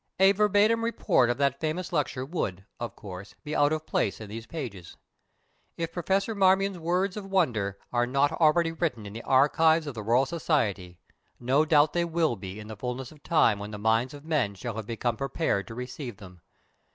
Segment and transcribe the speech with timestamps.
[0.19, 4.29] A verbatim report of that famous lecture would, of course, be out of place in
[4.29, 4.97] these pages.
[5.77, 10.01] If Professor Marmion's words of wonder are not already written in the archives of the
[10.01, 10.97] Royal Society,
[11.39, 14.55] no doubt they will be in the fullness of time when the minds of men
[14.55, 16.41] shall have become prepared to receive them.